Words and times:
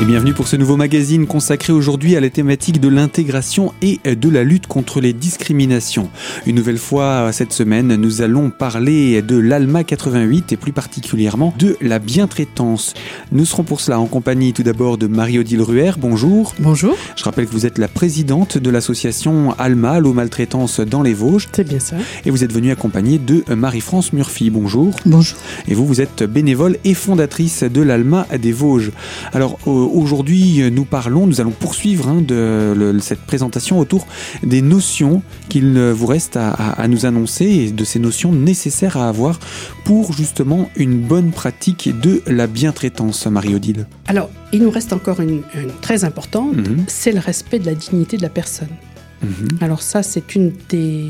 Et 0.00 0.04
bienvenue 0.04 0.32
pour 0.32 0.46
ce 0.46 0.54
nouveau 0.54 0.76
magazine 0.76 1.26
consacré 1.26 1.72
aujourd'hui 1.72 2.14
à 2.14 2.20
la 2.20 2.30
thématique 2.30 2.80
de 2.80 2.86
l'intégration 2.86 3.74
et 3.82 3.98
de 4.04 4.28
la 4.28 4.44
lutte 4.44 4.68
contre 4.68 5.00
les 5.00 5.12
discriminations. 5.12 6.08
Une 6.46 6.54
nouvelle 6.54 6.78
fois 6.78 7.32
cette 7.32 7.52
semaine, 7.52 7.96
nous 7.96 8.22
allons 8.22 8.50
parler 8.50 9.22
de 9.22 9.36
l'ALMA 9.36 9.82
88 9.82 10.52
et 10.52 10.56
plus 10.56 10.70
particulièrement 10.70 11.52
de 11.58 11.76
la 11.80 11.98
bientraitance. 11.98 12.94
Nous 13.32 13.44
serons 13.44 13.64
pour 13.64 13.80
cela 13.80 13.98
en 13.98 14.06
compagnie 14.06 14.52
tout 14.52 14.62
d'abord 14.62 14.98
de 14.98 15.08
Marie-Odile 15.08 15.62
Ruher. 15.62 15.90
Bonjour. 15.98 16.54
Bonjour. 16.60 16.94
Je 17.16 17.24
rappelle 17.24 17.46
que 17.46 17.52
vous 17.52 17.66
êtes 17.66 17.78
la 17.78 17.88
présidente 17.88 18.56
de 18.56 18.70
l'association 18.70 19.52
ALMA, 19.58 19.98
l'eau 19.98 20.12
maltraitance 20.12 20.78
dans 20.78 21.02
les 21.02 21.14
Vosges. 21.14 21.48
C'est 21.50 21.68
bien 21.68 21.80
ça. 21.80 21.96
Et 22.24 22.30
vous 22.30 22.44
êtes 22.44 22.52
venue 22.52 22.70
accompagnée 22.70 23.18
de 23.18 23.42
Marie-France 23.52 24.12
Murphy. 24.12 24.50
Bonjour. 24.50 24.94
Bonjour. 25.06 25.38
Et 25.66 25.74
vous, 25.74 25.84
vous 25.84 26.00
êtes 26.00 26.22
bénévole 26.22 26.76
et 26.84 26.94
fondatrice 26.94 27.64
de 27.64 27.82
l'ALMA 27.82 28.28
des 28.40 28.52
Vosges. 28.52 28.92
Alors, 29.32 29.58
aujourd'hui, 29.92 30.62
nous 30.70 30.84
parlons, 30.84 31.26
nous 31.26 31.40
allons 31.40 31.50
poursuivre 31.50 32.08
hein, 32.08 32.20
de, 32.20 32.96
cette 33.00 33.20
présentation 33.20 33.78
autour 33.78 34.06
des 34.42 34.62
notions 34.62 35.22
qu'il 35.48 35.78
vous 35.78 36.06
reste 36.06 36.36
à, 36.36 36.86
nous 36.88 37.06
annoncer 37.06 37.44
et 37.44 37.70
de 37.70 37.84
ces 37.84 37.98
notions 37.98 38.32
nécessaires 38.32 38.96
à 38.96 39.08
avoir 39.08 39.38
pour 39.84 40.12
justement 40.12 40.70
une 40.76 41.00
bonne 41.00 41.30
pratique 41.30 41.90
de 42.00 42.22
la 42.26 42.46
bientraitance, 42.46 43.26
Marie-Odile. 43.26 43.86
Alors, 44.06 44.30
il 44.52 44.62
nous 44.62 44.70
reste 44.70 44.92
encore 44.92 45.20
une, 45.20 45.42
très 45.80 46.04
importante, 46.04 46.56
mhm. 46.56 46.84
c'est 46.86 47.12
le 47.12 47.20
respect 47.20 47.58
de 47.58 47.66
la 47.66 47.74
dignité 47.74 48.16
de 48.16 48.22
la 48.22 48.28
personne. 48.28 48.68
Mhm. 49.22 49.58
Alors 49.60 49.82
ça, 49.82 50.02
c'est 50.02 50.34
une 50.34 50.52
des, 50.68 51.06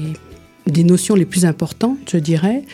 des 0.67 0.85
notions 0.85 1.15
les 1.15 1.25
plus 1.25 1.45
importantes, 1.45 1.99
je 2.11 2.19
dirais. 2.19 2.65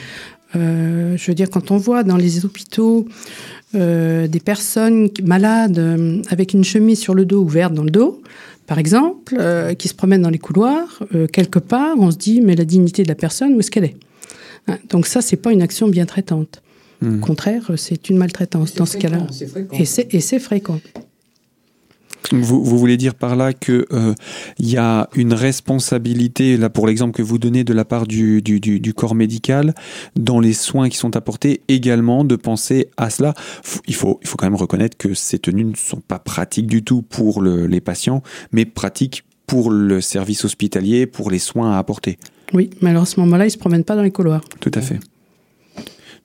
Euh, 0.57 1.17
je 1.17 1.27
veux 1.27 1.35
dire, 1.35 1.51
quand 1.51 1.71
on 1.71 1.77
voit 1.77 2.03
dans 2.03 2.17
les 2.17 2.45
hôpitaux 2.45 3.07
euh, 3.75 4.27
des 4.29 4.41
personnes 4.41 5.11
malades 5.23 5.79
euh, 5.79 6.23
avec 6.29 6.55
une 6.55 6.65
chemise 6.65 6.99
sur 6.99 7.15
le 7.15 7.25
dos 7.25 7.43
ouverte 7.43 7.75
dans 7.75 7.85
le 7.85 7.91
dos, 7.91 8.23
par 8.67 8.79
exemple, 8.79 9.37
qui 9.79 9.89
se 9.89 9.95
promènent 9.95 10.23
dans 10.23 10.31
les 10.31 10.39
couloirs, 10.39 11.03
quelque 11.35 11.59
part, 11.59 11.97
on 11.99 12.11
se 12.11 12.17
dit, 12.17 12.41
mais 12.41 12.57
la 12.57 12.65
dignité 12.65 13.03
de 13.03 13.09
la 13.09 13.15
personne, 13.15 13.53
où 13.55 13.61
est-ce 13.61 13.71
qu'elle 13.71 13.85
est, 13.85 13.97
hein, 14.69 14.79
Donc 14.89 15.07
ça, 15.07 15.21
c'est 15.21 15.37
pas 15.37 15.53
une 15.53 15.61
action 15.61 15.87
bien 15.87 16.07
traitante. 16.07 16.63
Hmm. 17.03 17.19
Au 17.19 17.21
contraire, 17.21 17.73
c'est 17.77 18.09
une 18.09 18.17
maltraitance 18.17 18.75
dans 18.75 18.87
ce 18.87 18.97
cas-là. 18.97 19.27
Et 19.73 19.85
c'est 19.85 20.39
fréquent. 20.39 20.81
Vous, 22.33 22.79
voulez 22.79 22.97
dire 22.97 23.15
par 23.15 23.37
là 23.37 23.53
qu'il 23.53 23.85
euh, 23.93 24.15
y 24.59 24.77
a 24.77 25.09
une 25.15 25.35
responsabilité, 25.35 26.57
là 26.57 26.71
pour 26.71 26.87
l'exemple 26.87 27.15
que 27.15 27.23
vous 27.23 27.39
donnez 27.39 27.65
de 27.65 27.73
la 27.75 27.85
part 27.85 28.07
du, 28.07 28.43
corps 28.97 29.15
médical, 29.15 29.75
dans 30.17 30.41
les 30.41 30.55
soins 30.55 30.89
qui 30.89 30.97
sont 30.97 31.17
apportés, 31.17 31.61
également 31.69 32.25
de 32.25 32.37
penser 32.37 32.89
à 32.97 33.11
cela. 33.11 33.35
Il 33.87 33.95
faut, 33.95 34.19
il 34.23 34.29
faut 34.29 34.37
quand 34.37 34.47
même 34.47 34.55
reconnaître 34.55 34.97
que 34.97 35.15
ces 35.15 35.39
tenues 35.39 35.65
ne 35.65 35.77
sont 35.77 36.01
pas 36.01 36.19
pratiques 36.19 36.67
du 36.67 36.83
tout 36.83 37.03
pour 37.03 37.43
les 37.43 37.81
patients, 37.81 38.23
mais 38.53 38.65
pratiques 38.65 39.25
pour 39.47 39.71
le 39.71 40.01
service 40.01 40.45
hospitalier, 40.45 41.07
pour 41.07 41.31
les 41.31 41.39
soins 41.39 41.73
à 41.75 41.79
apporter. 41.79 42.19
Oui, 42.53 42.71
mais 42.81 42.91
alors 42.91 43.03
à 43.03 43.07
ce 43.07 43.21
moment-là, 43.21 43.45
ils 43.45 43.49
ne 43.49 43.53
se 43.53 43.59
promènent 43.59 43.85
pas 43.85 43.97
dans 43.97 44.03
les 44.03 44.11
couloirs. 44.11 44.43
Tout 44.61 44.71
à 44.75 44.81
fait. 44.81 44.99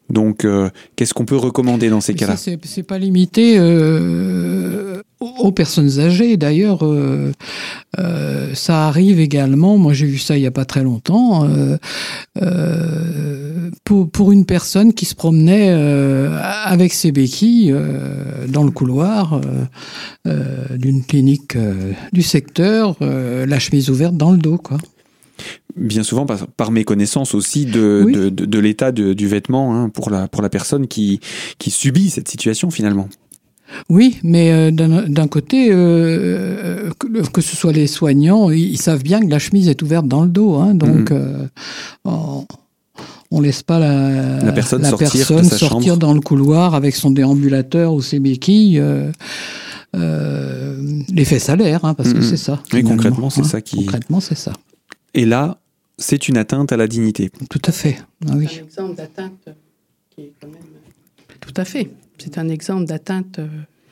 Donc, 0.09 0.43
euh, 0.43 0.69
qu'est-ce 0.95 1.13
qu'on 1.13 1.25
peut 1.25 1.35
recommander 1.35 1.89
dans 1.89 2.01
ces 2.01 2.15
cas-là? 2.15 2.35
C'est 2.35 2.83
pas 2.83 2.97
limité 2.97 3.57
euh, 3.59 4.88
aux 5.19 5.51
personnes 5.51 5.99
âgées. 5.99 6.37
D'ailleurs, 6.37 6.79
euh, 6.83 7.31
ça 8.53 8.87
arrive 8.87 9.19
également. 9.19 9.77
Moi, 9.77 9.93
j'ai 9.93 10.05
vu 10.05 10.17
ça 10.17 10.37
il 10.37 10.43
y 10.43 10.47
a 10.47 10.51
pas 10.51 10.65
très 10.65 10.83
longtemps. 10.83 11.47
Pour, 13.83 14.09
pour, 14.09 14.31
une 14.31 14.45
personne 14.45 14.93
qui 14.93 15.05
se 15.05 15.15
promenait 15.15 15.69
avec 16.63 16.93
ses 16.93 17.11
béquilles 17.11 17.75
dans 18.47 18.63
le 18.63 18.71
couloir 18.71 19.41
d'une 20.25 21.03
clinique 21.03 21.57
du 22.13 22.21
secteur, 22.21 22.95
la 23.01 23.59
chemise 23.59 23.89
ouverte 23.89 24.15
dans 24.15 24.31
le 24.31 24.37
dos, 24.37 24.57
quoi 24.57 24.77
bien 25.75 26.03
souvent 26.03 26.25
par, 26.25 26.71
méconnaissance 26.71 27.33
aussi 27.33 27.65
de, 27.65 28.29
de, 28.29 28.59
l'état 28.59 28.91
du 28.91 29.27
vêtement 29.27 29.75
hein, 29.75 29.89
pour, 29.89 30.09
la, 30.09 30.27
pour 30.27 30.41
la 30.41 30.49
personne 30.49 30.87
qui, 30.87 31.19
qui 31.57 31.71
subit 31.71 32.09
cette 32.09 32.27
situation 32.27 32.69
finalement. 32.69 33.07
Oui, 33.89 34.19
mais 34.23 34.51
euh, 34.51 34.71
d'un 34.71 35.27
côté, 35.27 35.69
euh, 35.71 36.89
que, 37.33 37.41
ce 37.41 37.55
soit 37.55 37.71
les 37.71 37.87
soignants, 37.87 38.49
ils, 38.51 38.79
savent 38.79 39.03
bien 39.03 39.19
que 39.19 39.27
la 39.27 39.39
chemise 39.39 39.67
est 39.67 39.81
ouverte 39.81 40.07
dans 40.07 40.23
le 40.23 40.29
dos, 40.29 40.55
hein, 40.55 40.73
donc 40.73 41.11
mhm. 41.11 41.47
euh, 42.05 42.41
on, 43.31 43.41
laisse 43.41 43.63
pas 43.63 43.79
la, 43.79 44.51
personne, 44.51 44.83
sortir, 44.83 45.97
dans 45.97 46.13
le 46.13 46.21
couloir 46.21 46.75
avec 46.75 46.95
son 46.95 47.11
déambulateur 47.11 47.93
ou 47.93 48.01
ses 48.01 48.19
béquilles. 48.19 48.81
les 49.93 51.25
faits 51.25 51.41
salaires, 51.41 51.85
hein, 51.85 51.93
parce 51.93 52.13
que 52.13 52.19
mhm. 52.19 52.23
c'est 52.23 52.37
ça. 52.37 52.61
Oui, 52.73 52.83
concrètement, 52.83 53.29
c'est 53.29 53.45
ça 53.45 53.61
qui. 53.61 53.77
Concrètement, 53.77 54.19
c'est 54.19 54.37
ça. 54.37 54.53
Et 55.13 55.25
là, 55.25 55.57
c'est 55.97 56.27
une 56.27 56.37
atteinte 56.37 56.71
à 56.71 56.77
la 56.77 56.87
dignité. 56.87 57.31
Tout 57.49 57.61
à 57.65 57.71
fait. 57.71 57.97
Ah 58.27 58.33
oui. 58.35 58.47
C'est 58.49 58.59
un 58.59 58.65
exemple 58.65 58.95
d'atteinte 58.95 59.49
qui 60.09 60.21
est 60.21 60.33
quand 60.39 60.47
même. 60.47 60.61
Tout 61.39 61.53
à 61.55 61.65
fait. 61.65 61.89
C'est 62.19 62.37
un 62.37 62.49
exemple 62.49 62.85
d'atteinte 62.85 63.39
euh, 63.39 63.47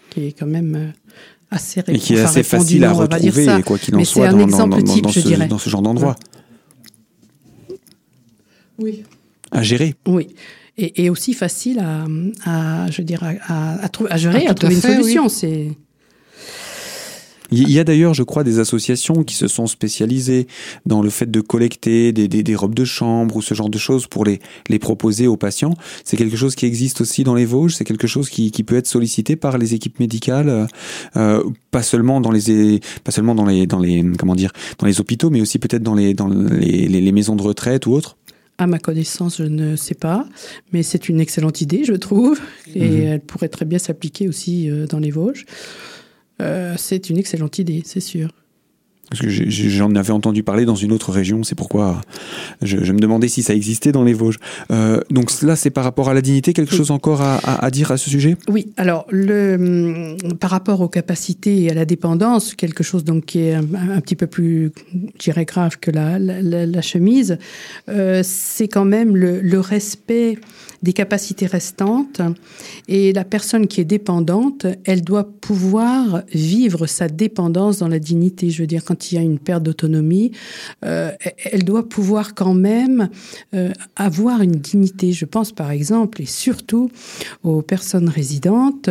qui 0.09 0.25
est 0.25 0.31
quand 0.31 0.45
même 0.45 0.75
euh, 0.75 1.15
assez 1.51 1.81
Et 1.87 1.97
qui 1.97 2.15
est 2.15 2.19
assez 2.19 2.43
facile 2.43 2.83
à 2.83 2.93
retrouver, 2.93 3.47
quoi 3.65 3.77
qu'il 3.77 3.95
en 3.95 4.03
soit, 4.03 4.29
dans, 4.29 4.45
dans, 4.67 4.81
type, 4.81 5.09
ce, 5.09 5.47
dans, 5.47 5.57
ce, 5.57 5.69
genre 5.69 5.81
d'endroit. 5.81 6.15
Oui. 8.79 9.03
À 9.51 9.63
gérer. 9.63 9.95
Oui. 10.05 10.27
Et, 10.77 11.05
et 11.05 11.09
aussi 11.09 11.33
facile 11.33 11.79
à, 11.79 12.05
à 12.45 12.91
je 12.91 13.01
dirais, 13.01 13.39
à, 13.47 13.85
à, 13.85 13.89
à 14.09 14.17
gérer, 14.17 14.45
ah, 14.47 14.51
à, 14.51 14.53
trouver 14.53 14.75
une 14.75 14.81
solution. 14.81 15.29
C'est 15.29 15.71
il 17.51 17.71
y 17.71 17.79
a 17.79 17.83
d'ailleurs, 17.83 18.13
je 18.13 18.23
crois, 18.23 18.43
des 18.43 18.59
associations 18.59 19.23
qui 19.23 19.35
se 19.35 19.47
sont 19.47 19.67
spécialisées 19.67 20.47
dans 20.85 21.01
le 21.01 21.09
fait 21.09 21.29
de 21.29 21.41
collecter 21.41 22.11
des, 22.11 22.27
des, 22.27 22.43
des 22.43 22.55
robes 22.55 22.75
de 22.75 22.85
chambre 22.85 23.35
ou 23.35 23.41
ce 23.41 23.53
genre 23.53 23.69
de 23.69 23.77
choses 23.77 24.07
pour 24.07 24.25
les, 24.25 24.39
les 24.69 24.79
proposer 24.79 25.27
aux 25.27 25.37
patients. 25.37 25.73
C'est 26.03 26.17
quelque 26.17 26.37
chose 26.37 26.55
qui 26.55 26.65
existe 26.65 27.01
aussi 27.01 27.23
dans 27.23 27.35
les 27.35 27.45
Vosges, 27.45 27.75
c'est 27.75 27.85
quelque 27.85 28.07
chose 28.07 28.29
qui, 28.29 28.51
qui 28.51 28.63
peut 28.63 28.75
être 28.75 28.87
sollicité 28.87 29.35
par 29.35 29.57
les 29.57 29.73
équipes 29.73 29.99
médicales, 29.99 30.67
euh, 31.15 31.43
pas 31.71 31.83
seulement 31.83 32.21
dans 32.21 32.31
les 32.31 32.79
pas 33.03 33.11
seulement 33.11 33.35
dans 33.35 33.45
les 33.45 33.67
dans 33.67 33.79
les 33.79 34.03
comment 34.17 34.35
dire 34.35 34.51
dans 34.77 34.87
les 34.87 34.99
hôpitaux, 34.99 35.29
mais 35.29 35.41
aussi 35.41 35.59
peut-être 35.59 35.83
dans 35.83 35.95
les 35.95 36.13
dans 36.13 36.27
les, 36.27 36.87
les, 36.87 37.01
les 37.01 37.11
maisons 37.11 37.35
de 37.35 37.41
retraite 37.41 37.85
ou 37.85 37.93
autres. 37.93 38.17
À 38.59 38.65
ma 38.65 38.79
connaissance, 38.79 39.37
je 39.37 39.43
ne 39.43 39.75
sais 39.75 39.93
pas, 39.93 40.25
mais 40.73 40.81
c'est 40.81 41.09
une 41.09 41.19
excellente 41.19 41.61
idée, 41.61 41.83
je 41.83 41.93
trouve, 41.93 42.39
et 42.73 42.89
mhm. 42.89 43.01
elle 43.03 43.21
pourrait 43.21 43.49
très 43.49 43.65
bien 43.65 43.77
s'appliquer 43.77 44.27
aussi 44.27 44.67
euh, 44.67 44.87
dans 44.87 44.97
les 44.97 45.11
Vosges. 45.11 45.45
Euh, 46.41 46.75
c'est 46.77 47.09
une 47.09 47.17
excellente 47.17 47.59
idée, 47.59 47.81
c'est 47.85 47.99
sûr. 47.99 48.29
Parce 49.09 49.21
que 49.21 49.29
j'en 49.29 49.95
avais 49.95 50.11
entendu 50.11 50.43
parler 50.43 50.65
dans 50.65 50.75
une 50.75 50.91
autre 50.91 51.11
région, 51.11 51.43
c'est 51.43 51.55
pourquoi 51.55 52.01
je, 52.61 52.91
me 52.91 52.99
demandais 52.99 53.29
si 53.29 53.41
ça 53.41 53.53
existait 53.53 53.93
dans 53.93 54.03
les 54.03 54.13
Vosges. 54.13 54.37
Euh, 54.69 54.99
donc 55.09 55.31
là, 55.41 55.55
c'est 55.55 55.69
par 55.69 55.85
rapport 55.85 56.09
à 56.09 56.13
la 56.13 56.21
dignité, 56.21 56.51
quelque 56.51 56.75
chose 56.75 56.91
encore 56.91 57.21
à, 57.21 57.71
dire 57.71 57.91
à 57.91 57.97
ce 57.97 58.09
sujet? 58.09 58.35
Oui, 58.49 58.73
alors 58.75 59.05
le, 59.09 60.17
hum, 60.23 60.37
par 60.37 60.49
rapport 60.49 60.81
aux 60.81 60.89
capacités 60.89 61.63
et 61.63 61.71
à 61.71 61.73
la 61.73 61.85
dépendance, 61.85 62.53
quelque 62.53 62.83
chose 62.83 63.05
donc 63.05 63.25
qui 63.25 63.39
est 63.39 63.53
un, 63.53 64.01
petit 64.01 64.15
peu 64.15 64.27
plus, 64.27 64.71
dirais, 65.19 65.45
grave 65.45 65.77
que 65.79 65.91
la, 65.91 66.19
la, 66.19 66.81
chemise, 66.81 67.37
euh, 67.89 68.21
c'est 68.25 68.67
quand 68.67 68.85
même 68.85 69.15
le, 69.15 69.39
le 69.39 69.59
respect 69.59 70.37
des 70.83 70.93
capacités 70.93 71.45
restantes. 71.45 72.21
Et 72.87 73.13
la 73.13 73.23
personne 73.23 73.67
qui 73.67 73.81
est 73.81 73.85
dépendante, 73.85 74.67
elle 74.85 75.01
doit 75.01 75.23
pouvoir 75.23 76.23
vivre 76.33 76.87
sa 76.87 77.07
dépendance 77.07 77.79
dans 77.79 77.87
la 77.87 77.99
dignité. 77.99 78.49
Je 78.49 78.63
veux 78.63 78.67
dire, 78.67 78.83
quand 78.85 78.96
il 79.11 79.15
y 79.15 79.17
a 79.17 79.21
une 79.21 79.39
perte 79.39 79.63
d'autonomie, 79.63 80.31
euh, 80.85 81.11
elle 81.51 81.63
doit 81.63 81.87
pouvoir 81.87 82.35
quand 82.35 82.53
même 82.53 83.09
euh, 83.53 83.71
avoir 83.95 84.41
une 84.41 84.55
dignité. 84.55 85.11
Je 85.11 85.25
pense 85.25 85.51
par 85.51 85.71
exemple, 85.71 86.21
et 86.21 86.25
surtout 86.25 86.89
aux 87.43 87.61
personnes 87.61 88.09
résidentes, 88.09 88.89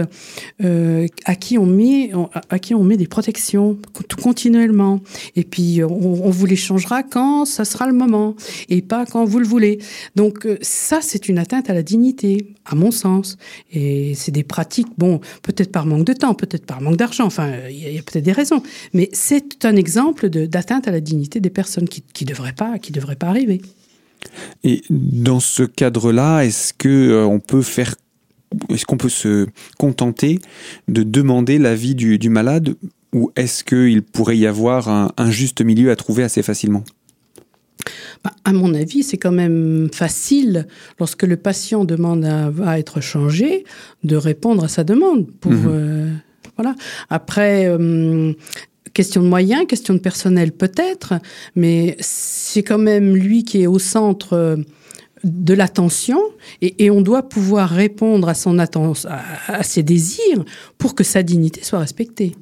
euh, 0.63 1.07
à 1.25 1.35
qui 1.35 1.59
on 1.59 1.67
met, 1.67 2.11
à 2.51 2.59
qui 2.59 2.75
on 2.75 2.85
met 2.85 2.97
des 2.97 3.07
protections 3.07 3.79
continuellement. 4.23 5.01
Et 5.35 5.45
puis 5.45 5.83
on, 5.85 6.27
on 6.27 6.31
vous 6.31 6.47
les 6.47 6.57
changera 6.57 7.03
quand 7.03 7.45
ça 7.45 7.65
sera 7.65 7.87
le 7.87 7.93
moment, 7.93 8.35
et 8.69 8.83
pas 8.83 9.07
quand 9.07 9.25
vous 9.25 9.39
le 9.39 9.47
voulez. 9.47 9.79
Donc 10.15 10.47
ça, 10.61 11.01
c'est 11.03 11.29
une 11.29 11.39
atteinte 11.39 11.71
à 11.71 11.75
la 11.75 11.83
dignité, 11.83 12.55
à 12.65 12.75
mon 12.75 12.91
sens. 12.91 13.37
Et 13.73 14.15
c'est 14.15 14.33
des 14.33 14.45
pratiques, 14.45 14.89
bon, 14.99 15.21
peut-être 15.43 15.73
par 15.73 15.87
manque 15.87 16.05
de 16.05 16.13
temps, 16.13 16.35
peut-être 16.35 16.67
par 16.67 16.81
manque 16.81 16.97
d'argent, 16.97 17.25
enfin, 17.25 17.53
il 17.71 17.95
y 17.95 17.99
a, 17.99 18.03
peut-être 18.03 18.25
des 18.25 18.33
raisons. 18.33 18.63
Mais 18.93 19.09
c'est 19.13 19.65
un 19.65 19.77
exemple 19.77 19.96
d'atteinte 20.27 20.89
à 20.89 20.91
la 20.91 21.01
dignité 21.01 21.41
des 21.41 21.51
personnes 21.51 21.89
qui 21.89 22.03
ne 22.21 22.27
devraient, 22.27 22.53
pas, 22.53 22.79
qui 22.79 22.93
devraient 22.93 23.17
pas 23.17 23.29
arriver. 23.29 23.61
Et 24.65 24.83
dans 24.91 25.41
ce 25.41 25.63
cadre-là, 25.63 26.43
est-ce 26.45 26.73
que 26.73 26.89
euh, 26.89 27.25
on 27.25 27.41
peut 27.41 27.63
faire 27.63 27.95
est-ce 28.71 28.87
qu'on 28.87 28.97
peut 28.97 29.09
se 29.09 29.47
contenter 29.77 30.39
de 30.87 31.03
demander 31.03 31.59
l'avis 31.59 31.97
du, 31.97 32.19
du 32.19 32.29
malade 32.31 32.77
ou 33.13 33.33
est-ce 33.35 33.65
qu'il 33.65 34.03
pourrait 34.03 34.39
y 34.39 34.47
avoir 34.47 34.89
un 34.89 35.31
juste 35.31 35.63
milieu 35.63 35.91
à 35.91 35.97
trouver 35.97 36.23
assez 36.23 36.43
facilement? 36.43 36.85
Bah, 38.25 38.33
à 38.45 38.53
mon 38.53 38.75
avis, 38.75 39.03
c'est 39.03 39.17
quand 39.17 39.33
même 39.33 39.89
facile, 39.93 40.67
lorsque 40.99 41.23
le 41.23 41.37
patient 41.37 41.85
demande 41.85 42.25
à, 42.25 42.79
être 42.79 43.01
changé, 43.01 43.65
de 44.05 44.17
répondre 44.17 44.65
à 44.65 44.69
sa 44.69 44.85
demande 44.85 45.31
pour, 45.41 45.53
mhm. 45.53 45.67
euh, 45.69 46.11
Voilà. 46.57 46.75
Après, 47.11 47.67
euh, 47.69 48.33
question 48.97 49.23
de 49.23 49.29
moyens, 49.29 49.67
question 49.67 49.93
de 49.93 49.99
personnel 49.99 50.53
peut-être, 50.53 51.15
mais 51.55 51.99
c'est 52.01 52.63
quand 52.63 52.79
même 52.79 53.15
lui 53.15 53.45
qui 53.45 53.63
est 53.63 53.67
au 53.67 53.79
centre 53.79 54.33
euh, 54.33 54.57
de 55.23 55.53
l'attention 55.53 56.19
et, 56.63 56.91
on 56.91 57.03
doit 57.03 57.29
pouvoir 57.29 57.69
répondre 57.69 58.29
à 58.29 58.35
son 58.35 58.59
attention, 58.59 59.11
à 59.49 59.63
ses 59.63 59.83
désirs 59.83 60.45
pour 60.79 60.95
que 60.95 61.05
sa 61.05 61.23
dignité 61.23 61.63
soit 61.63 61.81
respectée. 61.81 62.37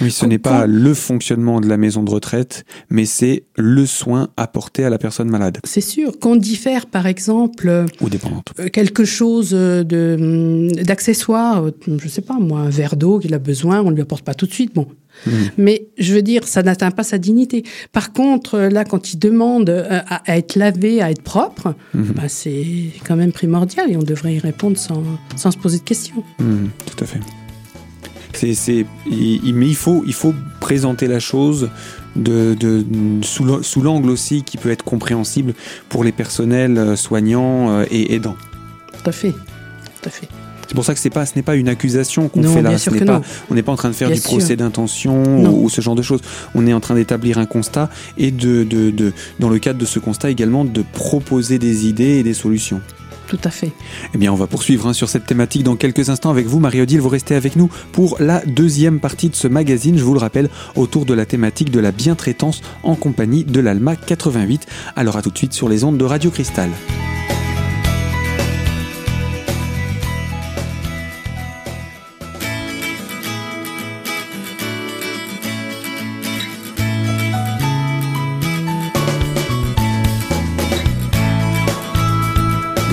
Oui, 0.00 0.10
ce 0.10 0.26
n'est 0.26 0.38
pas 0.38 0.66
le 0.66 0.94
fonctionnement 0.94 1.60
de 1.60 1.68
la 1.68 1.76
maison 1.76 2.02
de 2.02 2.10
retraite, 2.10 2.64
mais 2.90 3.04
c'est 3.04 3.44
le 3.56 3.86
soin 3.86 4.28
apporté 4.36 4.84
à 4.84 4.90
la 4.90 4.98
personne 4.98 5.28
malade. 5.28 5.58
C'est 5.64 5.80
sûr. 5.80 6.18
Qu'on 6.18 6.36
diffère, 6.36 6.86
par 6.86 7.06
exemple, 7.06 7.86
ou 8.00 8.08
dépendante, 8.08 8.52
quelque 8.72 9.04
chose 9.04 9.50
de 9.50 10.68
d'accessoire, 10.82 11.64
je 11.86 12.08
sais 12.08 12.22
pas 12.22 12.38
moi, 12.38 12.60
un 12.60 12.70
verre 12.70 12.96
d'eau 12.96 13.18
qu'il 13.18 13.34
a 13.34 13.38
besoin, 13.38 13.80
on 13.80 13.90
lui 13.90 14.02
apporte 14.02 14.24
pas 14.24 14.34
tout 14.34 14.46
de 14.46 14.52
suite. 14.52 14.74
Bon, 14.74 14.86
Mmh. 15.26 15.30
Mais 15.56 15.88
je 15.98 16.14
veux 16.14 16.22
dire, 16.22 16.46
ça 16.46 16.62
n'atteint 16.62 16.90
pas 16.90 17.02
sa 17.02 17.18
dignité. 17.18 17.64
Par 17.92 18.12
contre, 18.12 18.58
là, 18.58 18.84
quand 18.84 19.12
il 19.12 19.18
demande 19.18 19.70
à, 19.70 20.22
à 20.30 20.36
être 20.36 20.56
lavé, 20.56 21.02
à 21.02 21.10
être 21.10 21.22
propre, 21.22 21.74
mmh. 21.94 22.02
bah, 22.14 22.28
c'est 22.28 22.64
quand 23.06 23.16
même 23.16 23.32
primordial 23.32 23.90
et 23.90 23.96
on 23.96 24.02
devrait 24.02 24.34
y 24.34 24.38
répondre 24.38 24.78
sans, 24.78 25.02
sans 25.36 25.50
se 25.50 25.58
poser 25.58 25.78
de 25.78 25.84
questions. 25.84 26.22
Mmh, 26.38 26.66
tout 26.86 27.04
à 27.04 27.06
fait. 27.06 27.20
C'est, 28.38 28.86
mais 29.10 29.68
il 29.68 29.76
faut, 29.76 30.02
il 30.06 30.14
faut 30.14 30.34
présenter 30.60 31.06
la 31.06 31.20
chose 31.20 31.70
de, 32.16 32.54
de, 32.54 32.84
sous, 33.22 33.82
l'angle 33.82 34.10
aussi 34.10 34.42
qui 34.42 34.56
peut 34.56 34.70
être 34.70 34.84
compréhensible 34.84 35.54
pour 35.88 36.04
les 36.04 36.12
personnels 36.12 36.96
soignants 36.96 37.82
et 37.90 38.14
aidants. 38.14 38.36
Tout 38.92 39.10
à 39.10 39.12
fait. 39.12 39.32
Tout 39.32 40.06
à 40.06 40.10
fait. 40.10 40.28
C'est 40.68 40.74
pour 40.74 40.84
ça 40.84 40.94
que 40.94 41.08
pas, 41.08 41.24
ce 41.24 41.34
n'est 41.34 41.42
pas 41.42 41.56
une 41.56 41.68
accusation 41.68 42.28
qu'on 42.28 42.42
fait 42.42 42.60
là. 42.60 42.76
Ce 42.76 42.90
n'est 42.90 43.04
pas, 43.04 43.22
on 43.50 43.54
n'est 43.54 43.62
pas 43.62 43.72
en 43.72 43.76
train 43.76 43.88
de 43.88 43.94
faire 43.94 44.08
bien 44.08 44.16
du 44.16 44.22
procès 44.22 44.54
d'intention 44.54 45.22
ou, 45.24 45.64
ou, 45.64 45.70
ce 45.70 45.80
genre 45.80 45.94
de 45.94 46.02
choses. 46.02 46.20
On 46.54 46.66
est 46.66 46.74
en 46.74 46.80
train 46.80 46.94
d'établir 46.94 47.38
un 47.38 47.46
constat 47.46 47.88
et 48.18 48.30
de, 48.30 48.64
de, 48.64 48.90
de, 48.90 49.14
dans 49.40 49.48
le 49.48 49.58
cadre 49.58 49.78
de 49.78 49.86
ce 49.86 49.98
constat 49.98 50.28
également, 50.30 50.66
de 50.66 50.84
proposer 50.92 51.58
des 51.58 51.86
idées 51.86 52.18
et 52.18 52.22
des 52.22 52.34
solutions. 52.34 52.82
Tout 53.28 53.38
à 53.44 53.50
fait. 53.50 53.72
Eh 54.14 54.18
bien, 54.18 54.32
on 54.32 54.36
va 54.36 54.46
poursuivre 54.46 54.86
hein, 54.86 54.94
sur 54.94 55.10
cette 55.10 55.26
thématique 55.26 55.62
dans 55.62 55.76
quelques 55.76 56.08
instants 56.08 56.30
avec 56.30 56.46
vous, 56.46 56.60
Marie-Odile. 56.60 57.00
Vous 57.00 57.10
restez 57.10 57.34
avec 57.34 57.56
nous 57.56 57.68
pour 57.92 58.16
la 58.20 58.40
deuxième 58.46 59.00
partie 59.00 59.28
de 59.28 59.36
ce 59.36 59.46
magazine, 59.46 59.98
je 59.98 60.04
vous 60.04 60.14
le 60.14 60.20
rappelle, 60.20 60.48
autour 60.76 61.04
de 61.04 61.12
la 61.12 61.26
thématique 61.26 61.70
de 61.70 61.78
la 61.78 61.92
bientraitance 61.92 62.62
en 62.82 62.94
compagnie 62.94 63.44
de 63.44 63.60
l'ALMA 63.60 63.96
88. 63.96 64.66
Alors 64.96 65.16
à 65.16 65.22
tout 65.22 65.30
de 65.30 65.36
suite 65.36 65.52
sur 65.52 65.68
les 65.68 65.84
ondes 65.84 65.98
de 65.98 66.04
Radio 66.04 66.30
Cristal. 66.30 66.70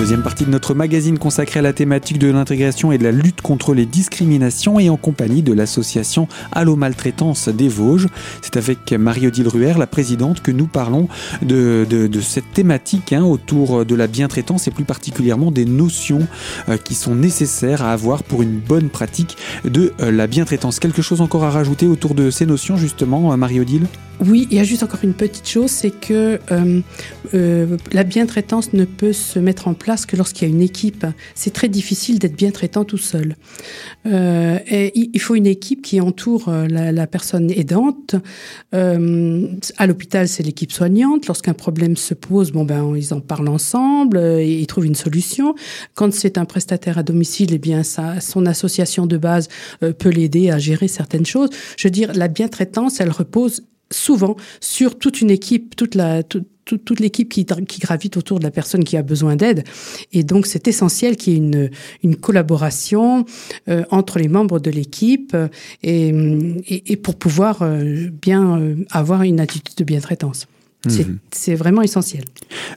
Deuxième 0.06 0.22
partie 0.22 0.44
de 0.44 0.50
notre 0.50 0.72
magazine 0.72 1.18
consacré 1.18 1.58
à 1.58 1.62
la 1.62 1.72
thématique 1.72 2.20
de 2.20 2.30
l'intégration 2.30 2.92
et 2.92 2.98
de 2.98 3.02
la 3.02 3.10
lutte 3.10 3.40
contre 3.40 3.74
les 3.74 3.86
discriminations 3.86 4.78
et 4.78 4.88
en 4.88 4.96
compagnie 4.96 5.42
de 5.42 5.52
l'association 5.52 6.28
Allo 6.52 6.76
Maltraitance 6.76 7.48
des 7.48 7.66
Vosges. 7.66 8.06
C'est 8.40 8.56
avec 8.56 8.92
Marie-Odile 8.92 9.48
Ruher, 9.48 9.72
la 9.76 9.88
présidente, 9.88 10.44
que 10.44 10.52
nous 10.52 10.68
parlons 10.68 11.08
de, 11.42 12.08
cette 12.22 12.52
thématique 12.52 13.12
hein, 13.12 13.24
autour 13.24 13.84
de 13.84 13.94
la 13.96 14.06
bientraitance 14.06 14.68
et 14.68 14.70
plus 14.70 14.84
particulièrement 14.84 15.50
des 15.50 15.64
notions 15.64 16.28
euh, 16.68 16.76
qui 16.76 16.94
sont 16.94 17.16
nécessaires 17.16 17.82
à 17.82 17.92
avoir 17.92 18.22
pour 18.22 18.42
une 18.42 18.60
bonne 18.60 18.90
pratique 18.90 19.36
de 19.64 19.92
euh, 20.00 20.12
la 20.12 20.28
bientraitance. 20.28 20.78
Quelque 20.78 21.02
chose 21.02 21.20
encore 21.20 21.42
à 21.42 21.50
rajouter 21.50 21.88
autour 21.88 22.14
de 22.14 22.30
ces 22.30 22.46
notions 22.46 22.76
justement, 22.76 23.32
euh, 23.32 23.36
Marie-Odile? 23.36 23.88
Oui, 24.24 24.46
il 24.50 24.56
y 24.56 24.60
a 24.60 24.64
juste 24.64 24.82
encore 24.82 25.00
une 25.02 25.12
petite 25.12 25.46
chose, 25.46 25.70
c'est 25.70 25.90
que 25.90 26.40
euh, 27.34 27.76
la 27.92 28.04
bientraitance 28.04 28.72
ne 28.72 28.84
peut 28.84 29.12
se 29.12 29.38
mettre 29.38 29.68
en 29.68 29.74
place 29.74 30.06
que 30.06 30.16
lorsqu'il 30.16 30.48
y 30.48 30.50
a 30.50 30.54
une 30.54 30.62
équipe. 30.62 31.06
C'est 31.34 31.52
très 31.52 31.68
difficile 31.68 32.18
d'être 32.18 32.36
bien 32.36 32.50
traitant 32.50 32.84
tout 32.84 32.98
seul. 32.98 33.36
Euh, 34.06 34.58
il 34.94 35.20
faut 35.20 35.34
une 35.34 35.46
équipe 35.46 35.82
qui 35.82 36.00
entoure 36.00 36.50
la, 36.50 36.92
la 36.92 37.06
personne 37.06 37.50
aidante. 37.50 38.16
Euh, 38.74 39.46
à 39.78 39.86
l'hôpital, 39.86 40.28
c'est 40.28 40.42
l'équipe 40.42 40.72
soignante. 40.72 41.26
Lorsqu'un 41.26 41.54
problème 41.54 41.96
se 41.96 42.14
pose, 42.14 42.52
bon 42.52 42.64
ben 42.64 42.94
ils 42.96 43.14
en 43.14 43.20
parlent 43.20 43.48
ensemble, 43.48 44.18
et 44.18 44.58
ils 44.58 44.66
trouvent 44.66 44.86
une 44.86 44.94
solution. 44.94 45.54
Quand 45.94 46.12
c'est 46.12 46.38
un 46.38 46.44
prestataire 46.44 46.98
à 46.98 47.02
domicile, 47.02 47.52
eh 47.52 47.58
bien 47.58 47.82
son 47.82 48.46
association 48.46 49.06
de 49.06 49.16
base 49.16 49.48
peut 49.80 50.10
l'aider 50.10 50.50
à 50.50 50.58
gérer 50.58 50.88
certaines 50.88 51.26
choses. 51.26 51.50
Je 51.76 51.88
veux 51.88 51.92
dire, 51.92 52.12
la 52.14 52.28
bientraitance, 52.28 53.00
elle 53.00 53.10
repose 53.10 53.62
souvent 53.92 54.36
sur 54.60 54.98
toute 54.98 55.20
une 55.20 55.30
équipe, 55.30 55.76
toute 55.76 55.94
la 55.94 56.22
toute, 56.22 56.46
toute, 56.66 56.84
toute 56.84 57.00
l'équipe 57.00 57.30
qui, 57.30 57.46
qui 57.46 57.80
gravite 57.80 58.18
autour 58.18 58.38
de 58.38 58.44
la 58.44 58.50
personne 58.50 58.84
qui 58.84 58.98
a 58.98 59.02
besoin 59.02 59.36
d'aide. 59.36 59.64
Et 60.12 60.22
donc 60.22 60.46
c'est 60.46 60.68
essentiel 60.68 61.16
qu'il 61.16 61.32
y 61.32 61.36
ait 61.36 61.38
une, 61.38 61.70
une 62.02 62.16
collaboration 62.16 63.24
euh, 63.68 63.84
entre 63.90 64.18
les 64.18 64.28
membres 64.28 64.60
de 64.60 64.70
l'équipe 64.70 65.34
et, 65.82 66.08
et, 66.08 66.92
et, 66.92 66.96
pour 66.96 67.14
pouvoir 67.14 67.62
euh, 67.62 68.08
bien 68.10 68.58
euh, 68.58 68.74
avoir 68.90 69.22
une 69.22 69.40
attitude 69.40 69.76
de 69.76 69.84
bientraitance. 69.84 70.46
C'est 70.90 71.52
mmh. 71.52 71.56
vraiment 71.56 71.82
essentiel. 71.82 72.24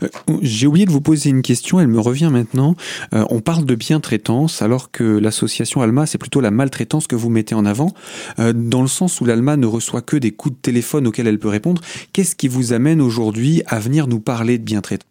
Euh, 0.04 0.08
J'ai 0.42 0.68
oublié 0.68 0.86
de 0.86 0.92
vous 0.92 1.02
poser 1.02 1.30
une 1.30 1.42
question, 1.42 1.80
elle 1.80 1.88
me 1.88 2.00
revient 2.00 2.30
maintenant. 2.32 2.76
Euh, 3.14 3.26
on 3.30 3.42
parle 3.42 3.66
de 3.66 3.76
bientraitance 3.76 4.62
alors 4.62 4.92
que 4.92 5.04
l'association 5.04 5.82
Alma, 5.82 6.06
c'est 6.06 6.18
plutôt 6.18 6.42
la 6.42 6.52
maltraitance 6.52 7.08
que 7.08 7.16
vous 7.16 7.30
mettez 7.30 7.56
en 7.56 7.66
avant. 7.66 7.94
Euh, 8.40 8.54
dans 8.54 8.82
le 8.82 8.88
sens 8.88 9.22
où 9.22 9.26
l'Alma 9.26 9.58
ne 9.58 9.66
reçoit 9.66 10.02
que 10.02 10.18
des 10.18 10.32
coups 10.32 10.56
de 10.56 10.62
téléphone 10.62 11.08
auxquels 11.08 11.28
elle 11.28 11.40
peut 11.40 11.50
répondre, 11.50 11.82
qu'est-ce 12.14 12.36
qui 12.36 12.48
vous 12.48 12.74
amène 12.74 13.02
aujourd'hui 13.02 13.62
à 13.68 13.80
venir 13.80 14.08
nous 14.08 14.20
parler 14.20 14.58
de 14.58 14.64
bientraitance? 14.64 15.08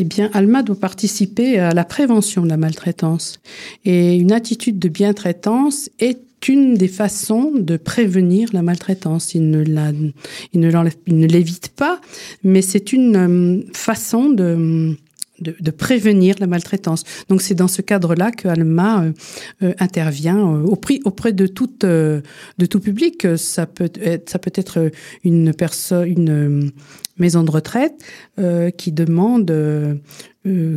Eh 0.00 0.04
bien, 0.04 0.30
Alma 0.32 0.62
doit 0.62 0.78
participer 0.78 1.58
à 1.58 1.74
la 1.74 1.84
prévention 1.84 2.42
de 2.42 2.48
la 2.48 2.56
maltraitance. 2.56 3.40
Et 3.84 4.14
une 4.14 4.30
attitude 4.30 4.78
de 4.78 4.88
bientraitance 4.88 5.90
est 5.98 6.20
une 6.46 6.74
des 6.74 6.88
façons 6.88 7.52
de 7.54 7.76
prévenir 7.76 8.50
la 8.52 8.62
maltraitance. 8.62 9.34
Il 9.34 9.50
ne 9.50 11.26
l'évite 11.26 11.68
pas, 11.70 12.00
mais 12.44 12.62
c'est 12.62 12.92
une 12.92 13.16
euh, 13.16 13.62
façon 13.72 14.30
de, 14.30 14.96
prévenir 15.76 16.36
la 16.38 16.46
maltraitance. 16.46 17.04
Donc 17.28 17.42
c'est 17.42 17.54
dans 17.54 17.68
ce 17.68 17.82
cadre-là 17.82 18.30
que 18.30 18.46
Alma 18.48 19.02
euh, 19.02 19.12
euh, 19.62 19.74
intervient 19.78 20.40
auprès, 20.64 21.32
de 21.32 21.46
tout 21.46 22.80
public. 22.80 23.26
Ça 23.36 23.66
peut 23.66 23.90
être 23.96 24.90
une 25.24 25.52
personne 25.54 26.72
maison 27.18 27.42
de 27.42 27.50
retraite 27.50 27.94
euh, 28.38 28.70
qui 28.70 28.92
demande 28.92 29.50
euh, 29.50 29.96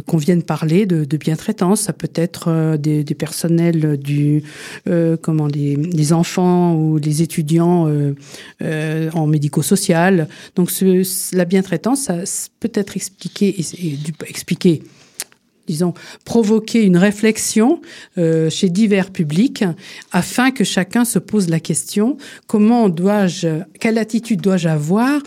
qu'on 0.06 0.18
vienne 0.18 0.44
parler 0.44 0.86
de, 0.86 1.06
de 1.06 1.18
bientraitance. 1.18 1.82
Ça 1.82 1.94
peut 1.94 2.12
être 2.16 2.46
euh, 2.48 2.78
des, 2.78 3.04
personnels 3.16 3.98
du 3.98 4.44
comment 5.22 5.48
des, 5.48 6.14
enfants 6.14 6.76
ou 6.76 7.00
des 7.00 7.22
étudiants 7.22 7.90
en 8.62 9.28
médico-social. 9.28 10.28
Donc 10.56 10.72
ce, 10.72 11.36
la 11.36 11.46
bientraitance, 11.46 12.02
ça 12.04 12.18
peut 12.60 12.72
être 12.74 12.96
expliqué 12.96 13.56
expliqué 14.28 14.82
disons, 15.68 15.94
provoquer 16.26 16.84
une 16.84 16.98
réflexion 16.98 17.82
euh, 18.18 18.50
chez 18.50 18.70
divers 18.70 19.12
publics 19.12 19.64
afin 20.12 20.52
que 20.52 20.64
chacun 20.64 21.06
se 21.06 21.20
pose 21.20 21.50
la 21.50 21.60
question 21.60 22.18
comment 22.48 22.90
dois-je, 22.90 23.62
quelle 23.80 23.98
attitude 23.98 24.42
dois-je 24.42 24.68
avoir 24.68 25.22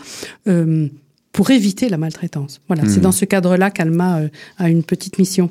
euh, 0.47 0.87
pour 1.35 1.51
éviter 1.51 1.89
la 1.89 1.97
maltraitance. 1.97 2.61
Voilà, 2.67 2.83
mmh. 2.83 2.89
c'est 2.89 3.01
dans 3.01 3.11
ce 3.11 3.25
cadre-là 3.25 3.69
qu'Alma 3.69 4.19
euh, 4.19 4.29
a 4.57 4.69
une 4.69 4.83
petite 4.83 5.19
mission. 5.19 5.49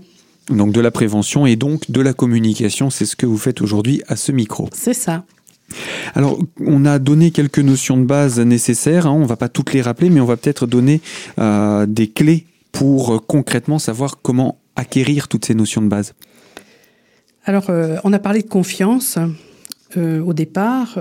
Donc 0.48 0.72
de 0.72 0.80
la 0.80 0.90
prévention 0.90 1.46
et 1.46 1.56
donc 1.56 1.90
de 1.90 2.00
la 2.00 2.14
communication, 2.14 2.88
c'est 2.88 3.04
ce 3.04 3.16
que 3.16 3.26
vous 3.26 3.36
faites 3.36 3.60
aujourd'hui 3.60 4.02
à 4.08 4.16
ce 4.16 4.32
micro. 4.32 4.68
C'est 4.72 4.94
ça. 4.94 5.24
Alors, 6.14 6.38
on 6.60 6.86
a 6.86 6.98
donné 6.98 7.30
quelques 7.30 7.58
notions 7.58 7.98
de 7.98 8.04
base 8.04 8.40
nécessaires, 8.40 9.06
hein, 9.06 9.12
on 9.12 9.26
va 9.26 9.36
pas 9.36 9.48
toutes 9.48 9.74
les 9.74 9.82
rappeler, 9.82 10.08
mais 10.08 10.20
on 10.20 10.26
va 10.26 10.36
peut-être 10.36 10.66
donner 10.66 11.02
euh, 11.38 11.86
des 11.86 12.08
clés 12.08 12.46
pour 12.72 13.14
euh, 13.14 13.18
concrètement 13.18 13.78
savoir 13.78 14.20
comment 14.22 14.58
acquérir 14.76 15.28
toutes 15.28 15.44
ces 15.44 15.54
notions 15.54 15.82
de 15.82 15.88
base. 15.88 16.14
Alors, 17.44 17.68
euh, 17.68 17.96
on 18.04 18.12
a 18.12 18.18
parlé 18.18 18.42
de 18.42 18.48
confiance 18.48 19.18
au 19.96 20.32
départ, 20.32 20.98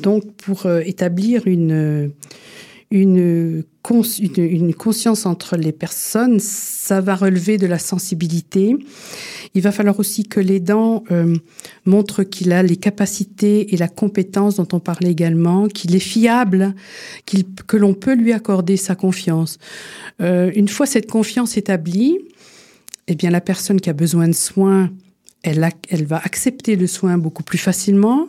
donc 0.00 0.24
pour 0.38 0.64
établir 0.64 1.46
une 1.46 2.12
une, 2.90 3.64
une, 4.36 4.74
conscience 4.74 5.26
entre 5.26 5.56
les 5.56 5.72
personnes, 5.72 6.38
ça 6.38 7.00
va 7.00 7.16
relever 7.16 7.58
de 7.58 7.66
la 7.66 7.78
sensibilité. 7.78 8.76
Il 9.54 9.62
va 9.62 9.72
falloir 9.72 9.98
aussi 9.98 10.24
que 10.24 10.38
l'aidant 10.38 11.02
euh, 11.10 11.34
montre 11.84 12.22
qu'il 12.22 12.52
a 12.52 12.62
les 12.62 12.76
capacités 12.76 13.74
et 13.74 13.76
la 13.76 13.88
compétence 13.88 14.56
dont 14.56 14.68
on 14.72 14.80
parlait 14.80 15.10
également, 15.10 15.66
qu'il 15.66 15.96
est 15.96 16.00
fiable, 16.00 16.74
qu 17.26 17.38
que 17.66 17.76
l'on 17.76 17.94
peut 17.94 18.14
lui 18.14 18.32
accorder 18.32 18.76
sa 18.76 18.94
confiance. 18.94 19.58
Euh, 20.20 20.52
une 20.54 20.68
fois 20.68 20.86
cette 20.86 21.10
confiance 21.10 21.56
établie, 21.56 22.18
eh 23.08 23.14
bien 23.14 23.30
la 23.30 23.40
personne 23.40 23.80
qui 23.80 23.90
a 23.90 23.94
besoin 23.94 24.28
de 24.28 24.34
soins 24.34 24.90
elle, 25.42 26.04
va 26.06 26.16
accepter 26.16 26.76
le 26.76 26.86
soin 26.86 27.18
beaucoup 27.18 27.42
plus 27.42 27.58
facilement 27.58 28.26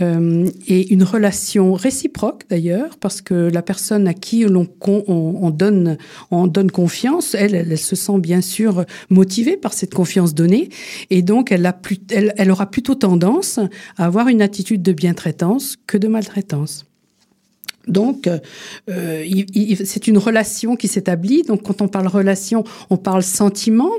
euh, 0.00 0.48
et 0.66 0.92
une 0.92 1.02
relation 1.02 1.74
réciproque 1.74 2.44
d'ailleurs, 2.48 2.96
parce 2.98 3.20
que 3.20 3.34
la 3.34 3.62
personne 3.62 4.08
à 4.08 4.14
qui 4.14 4.44
on, 4.44 4.66
on, 5.06 5.50
donne, 5.50 5.98
on 6.30 6.46
donne 6.46 6.70
confiance, 6.70 7.34
elle, 7.34 7.54
elle, 7.54 7.78
se 7.78 7.96
sent 7.96 8.18
bien 8.18 8.40
sûr 8.40 8.84
motivée 9.08 9.56
par 9.56 9.72
cette 9.72 9.94
confiance 9.94 10.34
donnée 10.34 10.68
et 11.10 11.22
donc 11.22 11.52
elle, 11.52 11.72
elle 12.10 12.50
aura 12.50 12.70
plutôt 12.70 12.94
tendance 12.94 13.60
à 13.96 14.06
avoir 14.06 14.28
une 14.28 14.42
attitude 14.42 14.82
de 14.82 14.92
bientraitance 14.92 15.76
que 15.86 15.96
de 15.96 16.08
maltraitance. 16.08 16.87
Donc, 17.88 18.28
euh, 18.28 19.24
c'est 19.84 20.06
une 20.06 20.18
relation 20.18 20.76
qui 20.76 20.88
s'établit. 20.88 21.42
Donc, 21.42 21.62
quand 21.62 21.82
on 21.82 21.88
parle 21.88 22.06
relation, 22.06 22.64
on 22.90 22.96
parle 22.96 23.22
sentiment, 23.22 23.90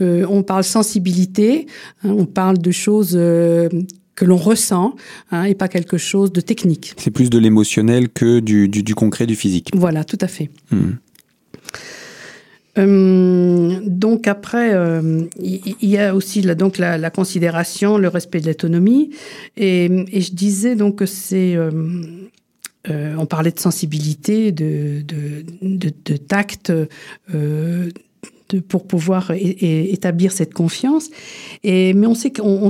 euh, 0.00 0.26
on 0.28 0.42
parle 0.42 0.64
sensibilité, 0.64 1.66
hein, 2.04 2.10
on 2.16 2.26
parle 2.26 2.58
de 2.58 2.70
choses 2.70 3.14
euh, 3.14 3.68
que 4.14 4.24
l'on 4.24 4.36
ressent 4.36 4.94
hein, 5.30 5.44
et 5.44 5.54
pas 5.54 5.68
quelque 5.68 5.96
chose 5.96 6.32
de 6.32 6.40
technique. 6.40 6.94
C'est 6.98 7.10
plus 7.10 7.30
de 7.30 7.38
l'émotionnel 7.38 8.08
que 8.08 8.40
du, 8.40 8.68
du, 8.68 8.94
concret, 8.94 9.26
du 9.26 9.34
physique. 9.34 9.70
Voilà, 9.74 10.04
tout 10.04 10.18
à 10.20 10.28
fait. 10.28 10.50
Hmm. 10.70 10.92
Hum, 12.76 13.80
donc 13.86 14.28
après, 14.28 14.72
il 15.40 15.74
y, 15.82 15.98
a 15.98 16.14
aussi 16.14 16.42
la, 16.42 16.54
donc 16.54 16.78
la, 16.78 17.10
considération, 17.10 17.98
le 17.98 18.06
respect 18.06 18.40
de 18.40 18.46
l'autonomie, 18.46 19.10
et, 19.56 19.86
et, 20.12 20.20
je 20.20 20.32
disais 20.32 20.76
donc 20.76 20.96
que 20.96 21.06
c'est 21.06 21.56
euh, 22.90 23.14
on 23.18 23.26
parlait 23.26 23.50
de 23.50 23.58
sensibilité, 23.58 24.52
de, 24.52 25.02
tact, 26.28 26.72
euh, 27.34 27.90
pour 28.68 28.86
pouvoir 28.86 29.32
établir 29.32 30.32
cette 30.32 30.54
confiance. 30.54 31.10
Mais 31.64 32.06
on 32.06 32.14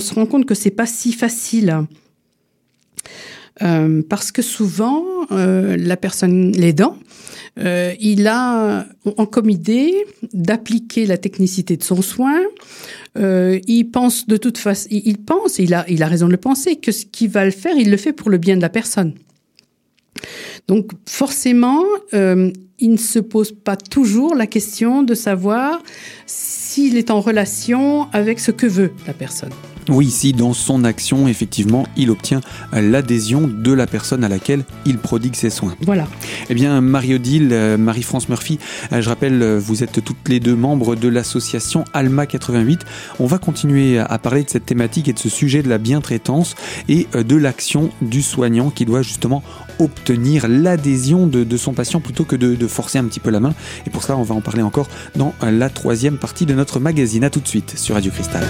se 0.01 0.15
rend 0.15 0.27
compte 0.27 0.47
que 0.47 0.55
c'est 0.55 0.71
pas 0.71 0.87
si 0.87 1.13
facile. 1.13 1.87
Euh, 3.61 4.03
parce 4.09 4.31
que 4.31 4.43
souvent, 4.43 5.05
la 5.31 5.97
personne, 5.97 6.53
l'aidant, 6.53 6.97
il 7.57 8.27
a 8.27 8.87
en 9.17 9.27
comme 9.27 9.51
idée 9.51 9.95
d'appliquer 10.33 11.07
la 11.07 11.19
technicité 11.19 11.77
de 11.77 11.83
son 11.83 12.03
soin. 12.03 12.41
il 13.17 13.85
pense 13.93 14.27
de 14.27 14.37
toute 14.37 14.59
façon, 14.59 14.89
il, 14.91 15.19
pense, 15.19 15.59
il 15.59 15.75
a, 15.75 15.85
il 15.89 16.03
a 16.03 16.07
raison 16.07 16.27
de 16.27 16.33
le 16.33 16.39
penser, 16.39 16.77
que 16.77 16.93
ce 16.93 17.05
qu'il 17.07 17.31
va 17.31 17.45
le 17.45 17.51
faire, 17.53 17.77
il 17.77 17.91
le 17.91 17.97
fait 17.97 18.13
pour 18.13 18.31
le 18.31 18.39
bien 18.39 18.57
de 18.57 18.63
la 18.63 18.69
personne. 18.69 19.15
Donc 20.69 20.91
forcément, 21.09 21.83
euh, 22.15 22.53
il 22.79 22.93
ne 22.93 22.97
se 22.97 23.19
pose 23.19 23.53
pas 23.53 23.77
toujours 23.77 24.35
la 24.35 24.47
question 24.47 25.03
de 25.03 25.15
savoir 25.15 25.83
s'il 26.27 26.97
est 26.97 27.11
en 27.11 27.21
relation 27.21 28.07
avec 28.13 28.39
ce 28.39 28.51
que 28.51 28.67
veut 28.67 28.93
la 29.07 29.15
personne. 29.15 29.53
Oui, 29.89 30.07
ici, 30.07 30.33
dans 30.33 30.53
son 30.53 30.85
action, 30.85 31.29
effectivement, 31.29 31.87
il 31.97 32.11
obtient 32.11 32.41
l'adhésion 32.73 33.49
de 33.49 33.73
la 33.73 33.87
personne 33.87 34.23
à 34.23 34.29
laquelle 34.29 34.65
il 34.85 34.99
prodigue 34.99 35.35
ses 35.35 35.51
soins. 35.51 35.75
Voilà. 35.83 36.07
Eh 36.51 36.55
bien, 36.55 36.81
Marie-Odile, 36.81 37.49
euh, 37.53 37.79
Marie-France 37.79 38.29
Murphy, 38.29 38.59
euh, 38.93 39.01
je 39.01 39.09
rappelle, 39.09 39.43
euh, 39.43 39.59
vous 39.59 39.83
êtes 39.83 40.05
toutes 40.05 40.29
les 40.29 40.41
deux 40.41 40.55
membres 40.55 40.95
de 40.95 41.09
l'association 41.09 41.85
Alma 41.95 42.27
88. 42.27 42.81
On 43.19 43.27
va 43.27 43.39
continuer 43.39 43.99
à 43.99 44.19
parler 44.19 44.45
de 44.45 44.51
cette 44.51 44.67
thématique 44.67 45.09
et 45.09 45.13
de 45.13 45.19
ce 45.19 45.29
sujet 45.29 45.63
de 45.63 45.69
la 45.69 45.79
bientraitance 45.79 46.55
et 46.89 47.07
de 47.15 47.37
l'action 47.37 47.91
du 48.03 48.23
soignant 48.23 48.71
qui 48.71 48.85
doit 48.85 49.03
justement 49.03 49.43
obtenir 49.79 50.49
l'adhésion 50.49 51.27
de, 51.27 51.57
son 51.57 51.73
patient 51.73 52.01
plutôt 52.01 52.25
que 52.25 52.37
de, 52.37 52.55
de, 52.55 52.67
forcer 52.67 52.99
un 52.99 53.05
petit 53.05 53.21
peu 53.21 53.31
la 53.31 53.41
main. 53.41 53.55
Et 53.87 53.91
pour 53.91 54.03
ça, 54.03 54.17
on 54.17 54.23
va 54.23 54.35
en 54.35 54.41
parler 54.41 54.63
encore 54.63 54.89
dans 55.17 55.35
la 55.43 55.71
troisième 55.71 56.19
partie 56.19 56.47
de 56.47 56.55
notre 56.55 56.81
magazine. 56.81 57.25
À 57.25 57.31
tout 57.31 57.41
de 57.41 57.49
suite 57.49 57.79
sur 57.79 57.95
Radio 57.95 58.11
Cristal. 58.11 58.45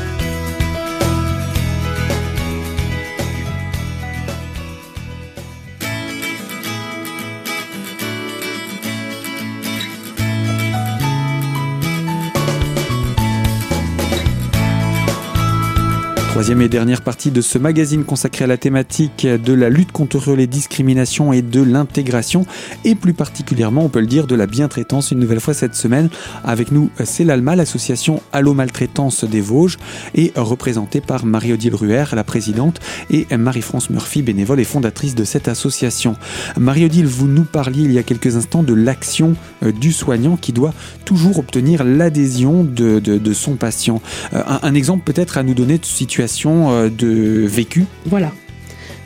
Troisième 16.29 16.61
et 16.61 16.69
dernière 16.69 17.01
partie 17.01 17.31
de 17.31 17.41
ce 17.41 17.57
magazine 17.57 18.05
consacré 18.05 18.45
à 18.45 18.47
la 18.47 18.59
thématique 18.59 19.27
de 19.27 19.53
la 19.55 19.71
lutte 19.71 19.93
contre 19.93 20.35
les 20.35 20.47
discriminations 20.47 21.33
et 21.33 21.41
de 21.41 21.63
l'intégration, 21.63 22.45
et 22.85 22.95
plus 22.95 23.15
particulièrement, 23.15 23.83
on 23.83 23.89
peut 23.89 23.99
le 24.01 24.07
dire, 24.07 24.27
de 24.27 24.35
la 24.35 24.47
bientraitance. 24.47 25.11
Une 25.11 25.21
nouvelle 25.21 25.41
fois 25.41 25.55
cette 25.55 25.75
semaine, 25.75 26.11
avec 26.45 26.71
nous, 26.71 26.91
c'est 27.03 27.25
l'ALMA, 27.25 27.57
l'association 27.57 28.23
Allo 28.33 28.53
Maltraitance 28.53 29.25
des 29.25 29.41
Vosges, 29.41 29.79
et 30.15 30.33
représentée 30.37 31.01
par 31.01 31.25
Marie-Odile 31.25 31.75
Ruher, 31.75 32.05
la 32.13 32.25
présidente, 32.25 32.79
et 33.11 33.27
Marie-France 33.35 33.89
Murphy, 33.89 34.23
bénévole 34.23 34.61
et 34.61 34.65
fondatrice 34.65 35.15
de 35.15 35.25
cette 35.25 35.49
association. 35.49 36.15
Marie-Odile, 36.59 37.07
vous 37.07 37.27
nous 37.27 37.45
parliez 37.45 37.85
il 37.85 37.93
y 37.93 37.99
a 37.99 38.03
quelques 38.03 38.37
instants 38.37 38.63
de 38.63 38.75
l'action 38.75 39.35
euh, 39.65 39.73
du 39.73 39.93
soignant 39.93 40.37
qui 40.37 40.53
doit 40.53 40.75
toujours 41.07 41.39
obtenir 41.39 41.85
l'adhésion 41.85 42.65
de, 42.65 43.33
son 43.33 43.57
patient. 43.57 44.03
Euh, 44.35 44.43
un, 44.47 44.61
un 44.63 44.75
exemple 44.75 45.05
peut-être 45.11 45.39
à 45.39 45.43
nous 45.43 45.55
donner 45.55 45.79
de 45.79 45.87
situation 45.87 46.18
euh, 46.21 46.89
de 46.91 47.47
vécu. 47.47 47.85
Voilà. 48.07 48.33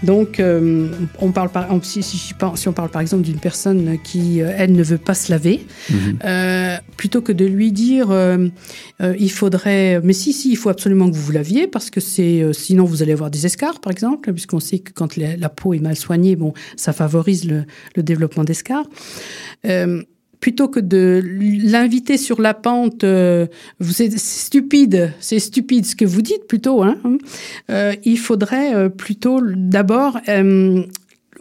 Donc, 0.03 0.41
euh, 0.41 0.89
on 1.21 1.31
parle 1.31 1.49
par, 1.51 1.69
si, 1.83 2.03
si, 2.03 2.35
on 2.67 2.73
parle 2.73 2.89
par 2.89 3.01
exemple 3.01 3.23
d'une 3.23 3.39
personne 3.39 3.99
qui, 4.03 4.43
euh, 4.43 4.53
elle, 4.57 4.73
ne 4.73 4.83
veut 4.83 4.99
pas 4.99 5.15
se 5.15 5.31
laver, 5.31 5.65
mhm. 5.91 6.19
plutôt 6.97 7.23
que 7.23 7.31
de 7.31 7.45
lui 7.45 7.71
dire, 7.71 8.09
il 9.01 9.31
faudrait, 9.31 10.01
mais 10.03 10.13
si, 10.13 10.33
si, 10.33 10.51
il 10.51 10.57
faut 10.57 10.71
absolument 10.71 11.09
que 11.09 11.15
vous 11.15 11.23
vous 11.23 11.33
laviez 11.33 11.69
parce 11.69 11.89
que 11.89 12.01
c'est, 12.01 12.45
sinon 12.53 12.85
vous 12.85 13.05
allez 13.05 13.13
avoir 13.13 13.31
des 13.31 13.47
escarres, 13.47 13.81
par 13.81 13.93
exemple, 13.93 14.33
puisqu'on 14.33 14.59
sait 14.59 14.81
que 14.81 14.91
quand 14.93 15.17
la, 15.17 15.49
peau 15.49 15.73
est 15.73 15.79
mal 15.79 15.95
soignée, 15.95 16.35
bon, 16.35 16.53
ça 16.77 16.93
favorise 16.93 17.45
le, 17.45 17.65
le 17.95 18.03
développement 18.03 18.43
d'escarres 18.43 18.89
plutôt 20.43 20.67
que 20.67 20.81
de 20.81 21.23
l'inviter 21.25 22.19
sur 22.19 22.43
la 22.43 22.53
pente, 22.53 23.05
euh, 23.05 23.47
c'est 23.81 24.19
stupide, 24.19 25.13
c'est 25.21 25.39
stupide 25.39 25.87
ce 25.87 25.95
que 25.95 26.05
vous 26.05 26.21
dites 26.21 26.49
plutôt. 26.49 26.83
Hein, 26.83 26.99
euh, 27.71 27.95
il 28.05 28.19
faudrait 28.19 28.75
euh, 28.75 28.89
plutôt 28.89 29.41
d'abord 29.41 30.19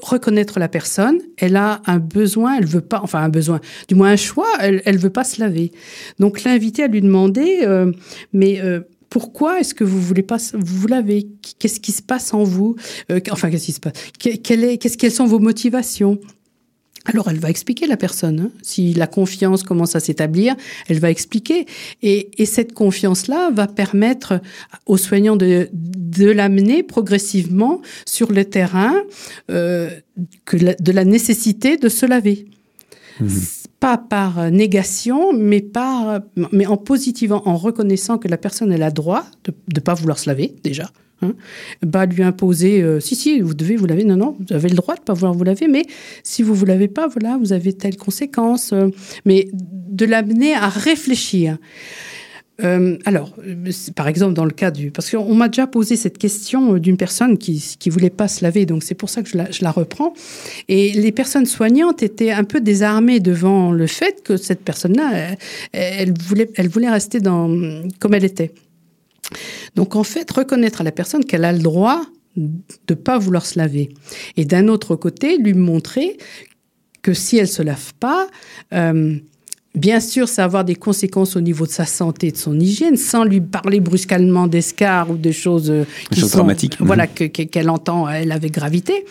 reconnaître 0.03 0.59
la 0.59 0.67
personne. 0.67 1.17
Elle 1.37 1.55
a 1.55 1.81
un 1.87 1.97
besoin, 1.97 2.57
elle 2.59 2.67
veut 2.67 2.81
pas, 2.81 2.99
enfin 3.01 3.23
un 3.23 3.29
besoin, 3.29 3.59
du 3.87 3.95
moins 3.95 4.11
un 4.11 4.17
choix. 4.17 4.47
Elle, 4.59 4.83
elle 4.85 4.99
veut 4.99 5.09
pas 5.09 5.23
se 5.23 5.41
laver. 5.41 5.71
Donc 6.19 6.43
l'inviter 6.43 6.83
à 6.83 6.87
lui 6.87 7.01
demander, 7.01 7.67
mais 8.33 8.61
pourquoi 9.09 9.59
est-ce 9.59 9.73
que 9.73 9.83
vous 9.83 9.99
voulez 9.99 10.23
pas 10.23 10.37
vous 10.53 10.87
laver? 10.87 11.27
Qu'est-ce 11.57 11.79
qui 11.79 11.91
se 11.91 12.03
passe 12.03 12.35
en 12.35 12.43
vous? 12.43 12.75
Enfin, 13.31 13.49
qu'est-ce 13.49 13.65
qui 13.65 13.71
se 13.71 13.79
passe? 13.79 13.93
Quelles 14.19 15.11
sont 15.11 15.25
vos 15.25 15.39
motivations? 15.39 16.19
Alors 17.05 17.29
elle 17.29 17.39
va 17.39 17.49
expliquer 17.49 17.87
la 17.87 17.97
personne. 17.97 18.39
Hein. 18.39 18.51
Si 18.61 18.93
la 18.93 19.07
confiance 19.07 19.63
commence 19.63 19.95
à 19.95 19.99
s'établir, 19.99 20.55
elle 20.87 20.99
va 20.99 21.09
expliquer. 21.09 21.65
Et, 22.01 22.29
cette 22.45 22.73
confiance-là 22.73 23.49
va 23.51 23.67
permettre 23.67 24.41
aux 24.85 24.97
soignants 24.97 25.37
de, 25.37 25.69
de 25.71 26.29
l'amener 26.29 26.83
progressivement 26.83 27.81
sur 28.05 28.31
le 28.31 28.43
terrain 28.45 28.95
euh, 29.49 29.89
que 30.45 30.57
de 30.57 30.91
la 30.91 31.05
nécessité 31.05 31.77
de 31.77 31.87
se 31.87 32.05
laver. 32.05 32.45
Mmh. 33.19 33.27
Pas 33.79 33.97
par 33.97 34.51
négation, 34.51 35.33
mais, 35.33 35.61
par, 35.61 36.21
mais 36.51 36.67
en 36.67 36.77
positivant, 36.77 37.41
en 37.45 37.57
reconnaissant 37.57 38.17
que 38.17 38.27
la 38.27 38.37
personne 38.37 38.71
elle 38.71 38.83
a 38.83 38.91
droit 38.91 39.25
de 39.45 39.53
ne 39.75 39.79
pas 39.79 39.93
vouloir 39.93 40.19
se 40.19 40.29
laver 40.29 40.55
déjà 40.63 40.91
Hein, 41.21 41.33
bah, 41.83 42.05
lui 42.05 42.23
imposer, 42.23 42.81
euh, 42.81 42.99
si, 42.99 43.15
si, 43.15 43.41
vous 43.41 43.53
devez 43.53 43.75
vous 43.75 43.85
laver, 43.85 44.03
non, 44.03 44.15
non, 44.15 44.35
vous 44.39 44.55
avez 44.55 44.69
le 44.69 44.75
droit 44.75 44.95
de 44.95 45.01
ne 45.01 45.05
pas 45.05 45.13
vouloir 45.13 45.33
vous 45.33 45.43
laver, 45.43 45.67
mais 45.67 45.83
si 46.23 46.41
vous 46.41 46.53
ne 46.53 46.57
vous 46.57 46.65
lavez 46.65 46.87
pas, 46.87 47.07
voilà, 47.07 47.37
vous 47.37 47.53
avez 47.53 47.73
telle 47.73 47.95
conséquence. 47.95 48.73
Euh, 48.73 48.87
mais 49.25 49.49
de 49.53 50.05
l'amener 50.05 50.53
à 50.55 50.67
réfléchir. 50.67 51.57
Euh, 52.63 52.97
alors, 53.05 53.33
par 53.95 54.07
exemple, 54.07 54.33
dans 54.33 54.45
le 54.45 54.51
cas 54.51 54.71
du... 54.71 54.91
Parce 54.91 55.09
qu'on 55.09 55.33
m'a 55.33 55.47
déjà 55.47 55.67
posé 55.67 55.95
cette 55.95 56.17
question 56.17 56.77
d'une 56.77 56.97
personne 56.97 57.37
qui 57.37 57.77
ne 57.85 57.91
voulait 57.91 58.09
pas 58.09 58.27
se 58.27 58.43
laver, 58.43 58.65
donc 58.65 58.83
c'est 58.83 58.95
pour 58.95 59.09
ça 59.09 59.23
que 59.23 59.29
je 59.29 59.63
la, 59.63 59.71
reprends. 59.71 60.13
Et 60.67 60.91
les 60.93 61.11
personnes 61.11 61.45
soignantes 61.45 62.03
étaient 62.03 62.31
un 62.31 62.43
peu 62.43 62.61
désarmées 62.61 63.19
devant 63.19 63.71
le 63.71 63.87
fait 63.87 64.21
que 64.23 64.37
cette 64.37 64.61
personne-là, 64.61 65.35
elle, 65.71 66.13
voulait, 66.19 66.49
elle 66.55 66.67
voulait 66.67 66.89
rester 66.89 67.19
dans, 67.19 67.49
comme 67.99 68.13
elle 68.13 68.25
était. 68.25 68.53
Donc 69.75 69.95
en 69.95 70.03
fait, 70.03 70.29
reconnaître 70.31 70.81
à 70.81 70.83
la 70.83 70.91
personne 70.91 71.25
qu'elle 71.25 71.45
a 71.45 71.51
le 71.51 71.59
droit 71.59 72.01
de 72.35 72.93
pas 72.93 73.17
vouloir 73.17 73.45
se 73.45 73.59
laver. 73.59 73.89
Et 74.37 74.45
d'un 74.45 74.67
autre 74.67 74.95
côté, 74.95 75.37
lui 75.37 75.53
montrer 75.53 76.17
que 77.01 77.13
si 77.13 77.37
elle 77.37 77.47
se 77.47 77.61
lave 77.61 77.93
pas, 77.99 78.27
euh, 78.73 79.17
Bien 79.73 80.01
sûr, 80.01 80.27
ça 80.27 80.41
va 80.41 80.45
avoir 80.45 80.65
des 80.65 80.75
conséquences 80.75 81.37
au 81.37 81.41
niveau 81.41 81.65
de 81.65 81.71
sa 81.71 81.85
santé, 81.85 82.31
de 82.31 82.37
son 82.37 82.59
hygiène, 82.59 82.97
sans 82.97 83.23
lui 83.23 83.39
parler 83.39 83.79
brusquement 83.79 84.47
d'escar 84.47 85.09
ou 85.09 85.15
de 85.15 85.31
choses 85.31 85.71
euh, 85.71 85.85
qui 86.11 86.19
sont 86.19 86.27
dramatiques. 86.27 86.75
Voilà, 86.81 87.05
mhm. 87.05 87.29
qu'elle 87.29 87.69
entend 87.69 88.09
elle 88.09 88.33
avec 88.33 88.51
gravité, 88.51 89.05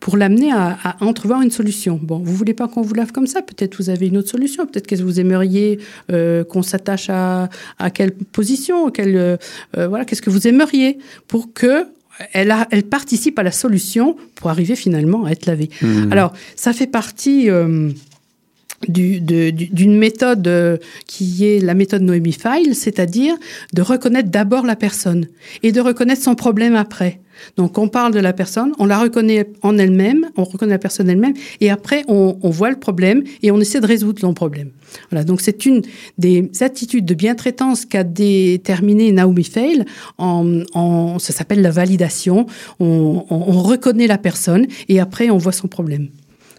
pour 0.00 0.16
l'amener 0.16 0.50
à, 0.50 0.76
à, 0.82 1.04
entrevoir 1.04 1.42
une 1.42 1.52
solution. 1.52 2.00
Bon, 2.02 2.18
vous 2.18 2.34
voulez 2.34 2.54
pas 2.54 2.66
qu'on 2.66 2.82
vous 2.82 2.94
lave 2.94 3.12
comme 3.12 3.28
ça? 3.28 3.40
Peut-être 3.40 3.76
vous 3.76 3.88
avez 3.88 4.08
une 4.08 4.16
autre 4.16 4.30
solution. 4.30 4.66
Peut-être 4.66 4.88
que 4.88 4.96
vous 4.96 5.20
aimeriez 5.20 5.78
euh, 6.10 6.42
qu'on 6.42 6.62
s'attache 6.62 7.08
à, 7.08 7.48
à 7.78 7.90
quelle 7.90 8.12
position, 8.12 8.90
quelle, 8.90 9.16
euh, 9.16 9.36
voilà, 9.76 10.04
qu'est-ce 10.04 10.22
que 10.22 10.30
vous 10.30 10.48
aimeriez 10.48 10.98
pour 11.28 11.52
que 11.52 11.86
elle, 12.32 12.50
a, 12.50 12.66
elle 12.72 12.82
participe 12.82 13.38
à 13.38 13.44
la 13.44 13.52
solution 13.52 14.16
pour 14.34 14.50
arriver 14.50 14.74
finalement 14.74 15.24
à 15.24 15.30
être 15.30 15.46
lavée. 15.46 15.70
Mhm. 15.80 16.12
Alors, 16.12 16.32
ça 16.56 16.72
fait 16.72 16.88
partie 16.88 17.48
d'une 18.88 19.98
méthode 19.98 20.46
euh, 20.48 20.78
qui 21.06 21.44
est 21.44 21.60
la 21.60 21.74
méthode 21.74 22.02
Noémie 22.02 22.32
File, 22.32 22.74
c'est-à-dire 22.74 23.34
de 23.74 23.82
reconnaître 23.82 24.30
d'abord 24.30 24.64
la 24.64 24.76
personne 24.76 25.26
et 25.62 25.72
de 25.72 25.80
reconnaître 25.80 26.22
son 26.22 26.34
problème 26.34 26.74
après. 26.74 27.20
Donc 27.56 27.78
on 27.78 27.88
parle 27.88 28.12
de 28.12 28.20
la 28.20 28.32
personne, 28.32 28.72
on 28.78 28.86
la 28.86 28.98
reconnaît 28.98 29.50
en 29.62 29.78
elle-même, 29.78 30.30
on 30.36 30.44
reconnaît 30.44 30.72
la 30.72 30.78
personne 30.78 31.08
elle-même, 31.08 31.34
et 31.60 31.70
après 31.70 32.04
on, 32.08 32.38
on, 32.42 32.50
voit 32.50 32.70
le 32.70 32.76
problème 32.76 33.22
et 33.42 33.50
on 33.50 33.60
essaie 33.60 33.80
de 33.80 33.86
résoudre 33.86 34.20
son 34.20 34.34
problème. 34.34 34.70
Voilà, 35.10 35.24
donc 35.24 35.40
c'est 35.40 35.66
une 35.66 35.82
des 36.18 36.50
attitudes 36.60 37.04
de 37.04 37.14
bien-traitance 37.14 37.86
qu'a 37.86 38.04
déterminé 38.04 39.12
Naomi 39.12 39.44
Fail. 39.44 39.84
En, 40.18 40.62
en, 40.74 41.18
ça 41.18 41.32
s'appelle 41.32 41.62
la 41.62 41.70
validation. 41.70 42.46
On, 42.78 43.24
on, 43.30 43.36
on 43.36 43.62
reconnaît 43.62 44.06
la 44.06 44.18
personne 44.18 44.66
et 44.88 45.00
après 45.00 45.30
on 45.30 45.38
voit 45.38 45.52
son 45.52 45.68
problème. 45.68 46.08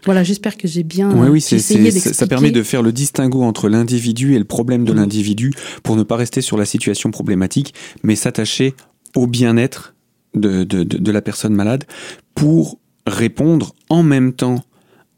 Voilà, 0.05 0.23
j'espère 0.23 0.57
que 0.57 0.67
j'ai 0.67 0.83
bien 0.83 1.11
oui, 1.11 1.27
oui, 1.29 1.37
essayé 1.37 1.91
Ça 1.91 2.27
permet 2.27 2.51
de 2.51 2.63
faire 2.63 2.81
le 2.81 2.91
distinguo 2.91 3.43
entre 3.43 3.69
l'individu 3.69 4.35
et 4.35 4.39
le 4.39 4.45
problème 4.45 4.83
de 4.83 4.93
mm. 4.93 4.95
l'individu 4.95 5.53
pour 5.83 5.95
ne 5.95 6.03
pas 6.03 6.15
rester 6.15 6.41
sur 6.41 6.57
la 6.57 6.65
situation 6.65 7.11
problématique, 7.11 7.73
mais 8.03 8.15
s'attacher 8.15 8.73
au 9.15 9.27
bien-être 9.27 9.93
de, 10.33 10.63
de, 10.63 10.83
de, 10.83 11.11
la 11.11 11.21
personne 11.21 11.53
malade 11.53 11.83
pour 12.35 12.79
répondre 13.05 13.75
en 13.89 14.03
même 14.03 14.33
temps 14.33 14.63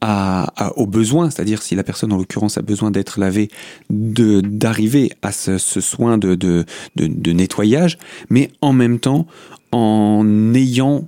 à, 0.02 0.74
aux 0.76 0.88
besoins, 0.88 1.30
c'est-à-dire 1.30 1.62
si 1.62 1.76
la 1.76 1.84
personne 1.84 2.12
en 2.12 2.18
l'occurrence 2.18 2.58
a 2.58 2.62
besoin 2.62 2.92
d'être 2.92 3.22
lavée, 3.22 3.50
d'arriver 3.90 5.12
à 5.22 5.32
ce, 5.32 5.58
ce 5.58 5.80
soin 5.80 6.18
de, 6.18 6.36
de 6.36 7.32
nettoyage, 7.32 7.98
mais 8.30 8.52
en 8.62 8.74
même 8.74 9.00
temps 9.00 9.28
en 9.72 10.54
ayant 10.54 11.08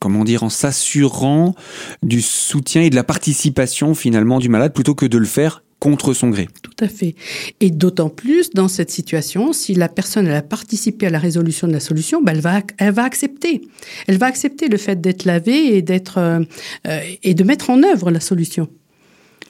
comment 0.00 0.24
dire, 0.24 0.42
en 0.42 0.48
s'assurant 0.48 1.54
du 2.02 2.20
soutien 2.22 2.82
et 2.82 2.90
de 2.90 2.96
la 2.96 3.04
participation 3.04 3.94
finalement 3.94 4.38
du 4.38 4.48
malade 4.48 4.72
plutôt 4.72 4.94
que 4.94 5.06
de 5.06 5.18
le 5.18 5.26
faire 5.26 5.62
contre 5.78 6.12
son 6.12 6.30
gré. 6.30 6.48
Tout 6.62 6.84
à 6.84 6.88
fait. 6.88 7.14
Et 7.60 7.70
d'autant 7.70 8.08
plus 8.08 8.50
dans 8.50 8.68
cette 8.68 8.90
situation, 8.90 9.52
si 9.52 9.74
la 9.74 9.88
personne 9.88 10.26
elle 10.26 10.34
a 10.34 10.42
participé 10.42 11.06
à 11.06 11.10
la 11.10 11.18
résolution 11.18 11.68
de 11.68 11.72
la 11.72 11.80
solution, 11.80 12.22
ben 12.22 12.32
elle 12.32 12.40
va 12.40 12.60
elle 12.78 12.92
va 12.92 13.04
accepter. 13.04 13.62
Elle 14.06 14.18
va 14.18 14.26
accepter 14.26 14.68
le 14.68 14.76
fait 14.76 15.00
d'être 15.00 15.24
lavée 15.24 15.76
et 15.76 15.82
d'être 15.82 16.18
euh, 16.18 16.40
euh, 16.86 17.00
et 17.22 17.34
de 17.34 17.44
mettre 17.44 17.70
en 17.70 17.82
œuvre 17.82 18.10
la 18.10 18.20
solution. 18.20 18.68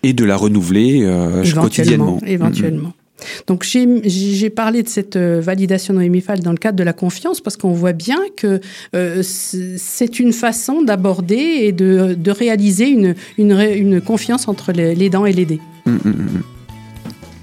Et 0.03 0.13
de 0.13 0.25
la 0.25 0.37
renouveler 0.37 1.03
euh, 1.03 1.45
quotidiennement. 1.53 2.21
Éventuellement. 2.25 2.93
Donc 3.47 3.65
j'ai 3.65 4.51
parlé 4.51 4.83
de 4.83 4.89
cette 4.89 5.17
euh, 5.17 5.41
validation 5.41 5.95
MIFAL 5.95 6.41
dans 6.41 6.53
le 6.53 6.59
cadre 6.59 6.77
de 6.77 6.85
la 6.85 6.93
confiance 6.93 7.41
parce 7.41 7.57
qu'on 7.57 7.73
voit 7.73 7.93
bien 7.93 8.19
que 8.37 8.61
euh, 8.95 9.23
c'est 9.23 10.21
une 10.21 10.33
façon 10.33 10.83
d'aborder 10.83 11.37
et 11.37 11.73
de, 11.73 12.31
réaliser 12.31 12.89
une, 12.89 13.15
une, 13.39 14.01
confiance 14.01 14.49
entre 14.49 14.73
les, 14.73 15.11
dents 15.11 15.27
et 15.27 15.33
mmh. 15.33 15.99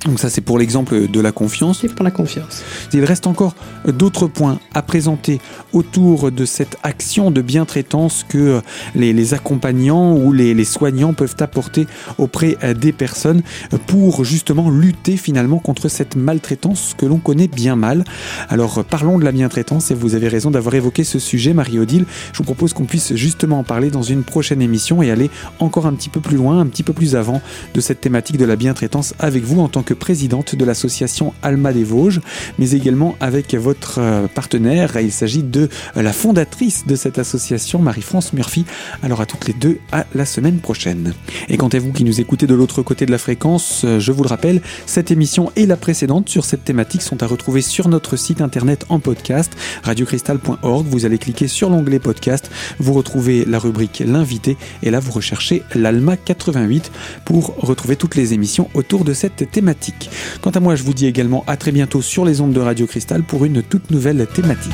Donc 0.06 0.20
ça 0.20 0.30
c'est 0.30 0.42
pour 0.42 0.60
l'exemple 0.60 1.08
de 1.08 1.20
la 1.20 1.32
confiance. 1.32 1.80
C'est 1.82 1.94
pour 1.94 2.06
la 2.06 2.12
confiance. 2.12 2.64
Il 2.94 3.04
reste 3.04 3.26
encore 3.26 3.56
d'autres 3.88 4.28
points 4.28 4.60
à 4.74 4.84
présenter 4.84 5.42
autour 5.74 6.32
de 6.32 6.46
cette 6.46 6.78
action 6.84 7.32
de 7.32 7.42
bientraitance 7.42 8.24
que 8.28 8.62
les, 8.94 9.34
accompagnants 9.34 10.16
ou 10.16 10.32
les, 10.32 10.64
soignants 10.64 11.14
peuvent 11.14 11.36
apporter 11.40 11.88
auprès 12.20 12.56
des 12.76 12.92
personnes 12.92 13.42
pour 13.88 14.24
justement 14.24 14.70
lutter 14.70 15.18
finalement 15.18 15.58
contre 15.58 15.90
cette 15.90 16.16
maltraitance 16.16 16.94
que 16.96 17.06
l'on 17.06 17.18
connaît 17.18 17.48
bien 17.48 17.76
mal. 17.76 18.04
Alors 18.50 18.84
parlons 18.86 19.18
de 19.18 19.26
la 19.26 19.32
bientraitance 19.32 19.90
et 19.90 19.96
vous 19.96 20.14
avez 20.14 20.28
raison 20.28 20.52
d'avoir 20.52 20.76
évoqué 20.76 21.04
ce 21.04 21.18
sujet 21.18 21.54
Marie-Odile. 21.54 22.06
Je 22.32 22.38
vous 22.38 22.44
propose 22.44 22.74
qu'on 22.74 22.86
puisse 22.86 23.16
justement 23.16 23.60
en 23.60 23.64
parler 23.64 23.90
dans 23.90 24.04
une 24.04 24.24
prochaine 24.24 24.62
émission 24.62 25.02
et 25.02 25.10
aller 25.10 25.32
encore 25.60 25.88
un 25.88 25.94
petit 25.94 26.10
peu 26.10 26.20
plus 26.20 26.38
loin, 26.38 26.60
un 26.60 26.68
petit 26.68 26.84
peu 26.84 26.94
plus 26.94 27.16
avant 27.16 27.42
de 27.74 27.82
cette 27.82 28.02
thématique 28.02 28.38
de 28.38 28.46
la 28.46 28.56
bientraitance 28.56 29.16
avec 29.20 29.44
vous 29.44 29.62
en 29.62 29.68
tant 29.68 29.82
que 29.82 29.95
présidente 29.96 30.56
de 30.56 30.66
l'association 30.66 31.34
Alma 31.42 31.74
des 31.74 31.84
Vosges, 31.84 32.22
mais 32.60 32.72
également 32.72 33.16
avec 33.20 33.56
votre 33.56 34.00
euh, 34.00 34.28
partenaire. 34.28 34.98
Il 35.00 35.12
s'agit 35.12 35.44
de 35.44 35.70
euh, 35.98 36.02
la 36.02 36.14
fondatrice 36.14 36.86
de 36.86 36.96
cette 36.96 37.20
association, 37.20 37.80
Marie-France 37.80 38.34
Murphy. 38.34 38.66
Alors 39.02 39.22
à 39.22 39.26
toutes 39.26 39.48
les 39.48 39.54
deux, 39.54 39.80
à 39.92 40.06
la 40.14 40.26
semaine 40.26 40.60
prochaine. 40.60 41.14
Et 41.50 41.58
quant 41.58 41.70
à 41.70 41.80
vous 41.80 41.92
qui 41.92 42.04
nous 42.04 42.22
écoutez 42.22 42.48
de 42.48 42.56
l'autre 42.56 42.82
côté 42.82 43.06
de 43.06 43.12
la 43.12 43.18
fréquence, 43.18 43.84
euh, 43.86 44.00
je 44.00 44.12
vous 44.12 44.24
le 44.24 44.30
rappelle, 44.30 44.62
cette 44.86 45.12
émission 45.12 45.52
et 45.56 45.66
la 45.66 45.78
précédente 45.78 46.30
sur 46.30 46.46
cette 46.46 46.64
thématique 46.64 47.02
sont 47.02 47.24
à 47.24 47.28
retrouver 47.28 47.62
sur 47.62 47.88
notre 47.88 48.16
site 48.16 48.42
internet 48.42 48.86
en 48.90 49.00
podcast, 49.00 49.54
radiocristal.org. 49.84 50.86
Vous 50.88 51.06
allez 51.06 51.18
cliquer 51.18 51.48
sur 51.48 51.70
l'onglet 51.70 52.00
podcast, 52.00 52.50
vous 52.80 52.94
retrouvez 52.94 53.46
la 53.46 53.60
rubrique 53.60 54.04
l'invité 54.06 54.58
et 54.84 54.92
là 54.92 55.00
vous 55.00 55.12
recherchez 55.12 55.64
l'Alma 55.74 56.18
88 56.18 56.92
pour 57.26 57.56
retrouver 57.58 57.96
toutes 57.96 58.16
les 58.16 58.34
émissions 58.34 58.70
autour 58.74 59.04
de 59.04 59.14
cette 59.14 59.50
thématique. 59.52 59.85
Quant 60.42 60.52
à 60.52 60.60
moi, 60.60 60.76
je 60.76 60.84
vous 60.84 60.94
dis 60.94 61.06
également 61.06 61.44
à 61.48 61.58
très 61.58 61.72
bientôt 61.72 62.02
sur 62.02 62.26
les 62.26 62.42
ondes 62.42 62.54
de 62.54 62.60
Radio 62.60 62.88
Cristal 62.88 63.24
pour 63.24 63.46
une 63.46 63.62
toute 63.62 63.92
nouvelle 63.92 64.26
thématique. 64.28 64.74